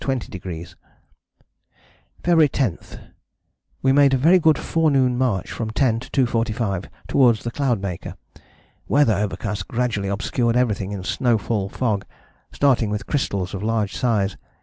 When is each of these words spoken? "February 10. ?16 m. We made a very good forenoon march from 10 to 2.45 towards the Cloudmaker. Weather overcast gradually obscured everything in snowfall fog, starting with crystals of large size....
"February 0.01 0.25
10. 0.25 0.67
?16 2.23 2.61
m. 2.99 3.11
We 3.83 3.91
made 3.91 4.15
a 4.15 4.17
very 4.17 4.39
good 4.39 4.57
forenoon 4.57 5.15
march 5.15 5.51
from 5.51 5.69
10 5.69 5.99
to 5.99 6.25
2.45 6.25 6.85
towards 7.07 7.43
the 7.43 7.51
Cloudmaker. 7.51 8.15
Weather 8.87 9.13
overcast 9.13 9.67
gradually 9.67 10.07
obscured 10.07 10.55
everything 10.57 10.91
in 10.91 11.03
snowfall 11.03 11.69
fog, 11.69 12.07
starting 12.51 12.89
with 12.89 13.05
crystals 13.05 13.53
of 13.53 13.61
large 13.61 13.95
size.... 13.95 14.37